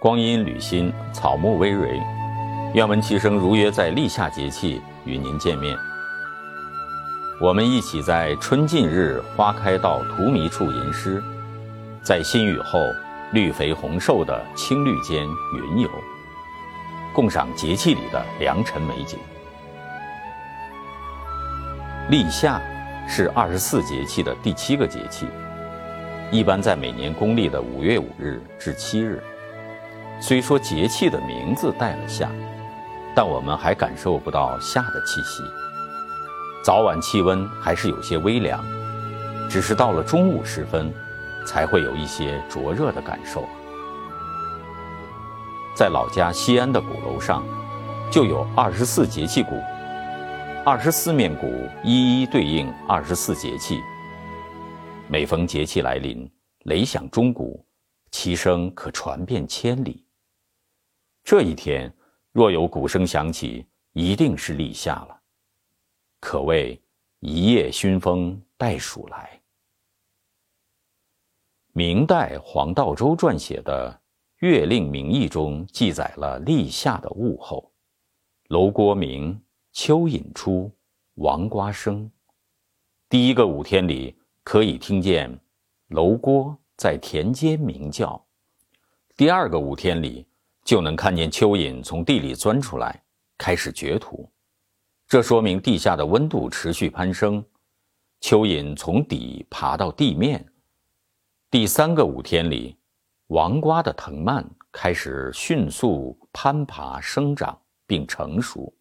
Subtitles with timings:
[0.00, 2.00] 光阴履新，草木葳蕤。
[2.72, 5.76] 愿闻其声如约在立夏节气与您见面。
[7.38, 11.22] 我们一起在春尽日花开到荼蘼处吟诗，
[12.02, 12.78] 在新雨后
[13.32, 15.90] 绿肥红瘦的青绿间云游，
[17.12, 19.18] 共赏节气里的良辰美景。
[22.08, 22.58] 立夏
[23.06, 25.26] 是二十四节气的第七个节气，
[26.30, 29.22] 一般在每年公历的五月五日至七日。
[30.20, 32.30] 虽说节气的名字带了夏，
[33.16, 35.42] 但我们还感受不到夏的气息。
[36.62, 38.62] 早晚气温还是有些微凉，
[39.48, 40.92] 只是到了中午时分，
[41.46, 43.48] 才会有一些灼热的感受。
[45.74, 47.42] 在老家西安的鼓楼上，
[48.10, 49.58] 就有二十四节气鼓，
[50.66, 51.50] 二十四面鼓
[51.82, 53.80] 一一对应二十四节气。
[55.08, 56.30] 每逢节气来临，
[56.64, 57.64] 雷响钟鼓，
[58.10, 60.04] 其声可传遍千里。
[61.30, 61.94] 这一天，
[62.32, 65.20] 若有鼓声响起，一定是立夏了。
[66.18, 66.82] 可谓
[67.20, 69.40] 一夜熏风带暑来。
[71.70, 73.96] 明代黄道周撰写的
[74.44, 77.70] 《月令名义》中记载了立夏的物候：
[78.48, 79.40] 楼郭鸣，
[79.72, 80.68] 蚯蚓出，
[81.14, 82.10] 王瓜生。
[83.08, 85.38] 第一个五天里，可以听见
[85.90, 88.20] 楼郭在田间鸣叫；
[89.16, 90.26] 第二个五天里，
[90.64, 93.02] 就能看见蚯蚓从地里钻出来，
[93.38, 94.30] 开始掘土，
[95.08, 97.44] 这说明地下的温度持续攀升，
[98.20, 100.46] 蚯蚓从底爬到地面。
[101.50, 102.76] 第三个五天里，
[103.28, 108.72] 王瓜的藤蔓开始迅速攀爬生长并成熟。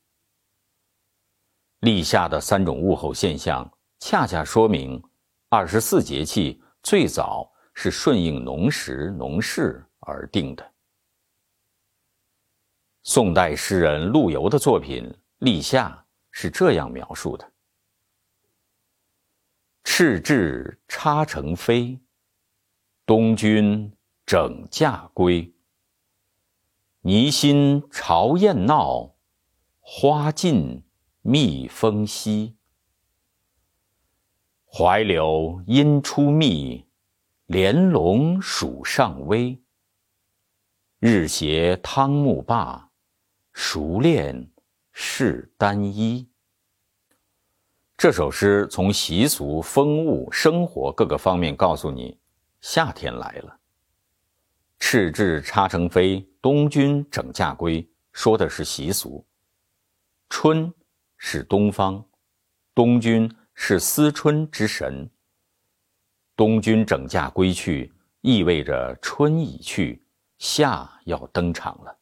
[1.80, 3.68] 立夏的三种物候现象，
[4.00, 5.02] 恰恰说明
[5.50, 10.72] 二十四节气最早是顺应农时农事而定的。
[13.12, 15.04] 宋代诗人陆游的作品
[15.40, 15.90] 《立夏》
[16.30, 17.52] 是这样描述的
[19.84, 22.00] ：“赤雉插成飞，
[23.08, 23.92] 东君
[24.28, 25.52] 整驾归。
[27.02, 29.16] 泥心巢燕闹，
[29.80, 30.84] 花尽
[31.24, 32.56] 蜜蜂稀。
[34.68, 36.86] 槐柳阴出密，
[37.48, 39.60] 莲笼暑上微。
[41.00, 42.86] 日斜汤沐罢。”
[43.62, 44.50] 熟练
[44.94, 46.26] 是单一。
[47.98, 52.18] 这首诗从习俗、风物、生活各个方面告诉你，
[52.62, 53.60] 夏天来了。
[54.80, 59.28] 赤雉插成飞，东君整驾归，说的是习俗。
[60.30, 60.74] 春
[61.18, 62.02] 是东方，
[62.74, 65.08] 东君是思春之神。
[66.34, 70.02] 东君整驾归去，意味着春已去，
[70.38, 71.99] 夏要登场了。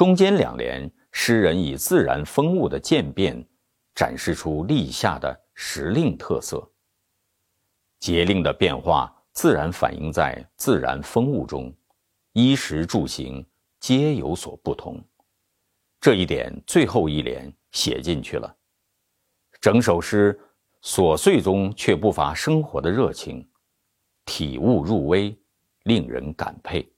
[0.00, 3.46] 中间两联，诗人以自然风物的渐变，
[3.94, 6.66] 展示出立夏的时令特色。
[7.98, 11.70] 节令的变化自然反映在自然风物中，
[12.32, 13.46] 衣食住行
[13.78, 14.98] 皆有所不同。
[16.00, 18.56] 这一点最后一联写进去了。
[19.60, 20.40] 整首诗
[20.82, 23.46] 琐碎中却不乏生活的热情，
[24.24, 25.38] 体悟入微，
[25.82, 26.90] 令人感佩。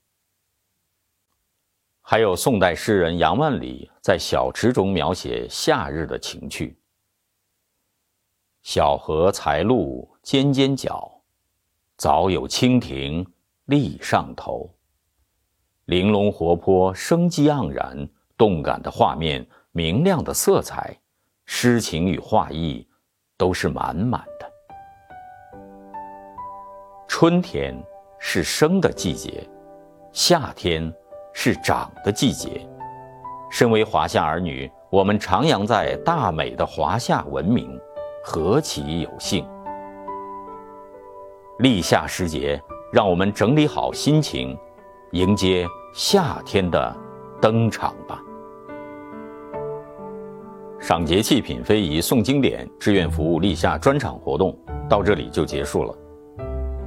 [2.05, 6.77] 还有宋代诗人杨万里在《小池》中描写夏日的情趣
[8.61, 11.23] ：“小荷才露尖尖角，
[11.97, 13.25] 早有蜻蜓
[13.67, 14.69] 立上头。
[15.87, 21.01] 玲珑活泼，生机盎然，动感的画面，明亮的色彩，
[21.47, 22.87] 诗情与画意
[23.37, 24.53] 都是满满的。
[27.07, 27.81] 春天
[28.19, 29.49] 是生的季节，
[30.13, 30.93] 夏天。”
[31.33, 32.67] 是长的季节。
[33.51, 37.79] 身为华夏儿女，我们徜徉在大美的华夏文明，
[38.25, 39.47] 何其有幸！
[41.59, 42.61] 立夏时节，
[42.93, 44.57] 让我们整理好心情，
[45.13, 46.97] 迎接夏天的
[47.41, 48.19] 登场吧。
[50.81, 54.59] 赏节气、品非遗、诵经典、志愿服务立夏专场活动
[54.89, 55.95] 到这里就结束了。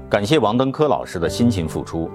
[0.09, 2.09] 感谢王登科老师的辛勤付出。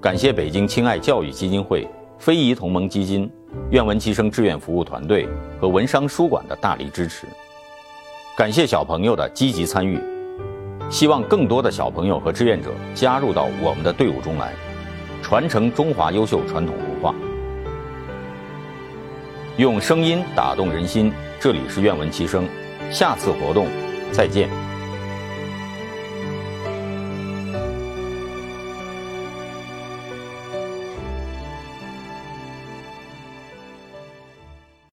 [0.00, 1.86] 感谢北京亲爱教育基金会、
[2.18, 3.30] 非遗同盟基金、
[3.70, 5.28] 愿闻其声志愿服务团队
[5.60, 7.26] 和文商书馆的大力支持。
[8.34, 10.00] 感谢小朋友的积极参与，
[10.88, 14.54] 希望更多的小朋友和志愿者加入到我们的队伍中来，
[15.20, 17.14] 传承中华优秀传统文化，
[19.58, 21.12] 用声音打动人心。
[21.38, 22.48] 这里是愿闻其声，
[22.90, 23.66] 下次活动
[24.12, 24.48] 再见。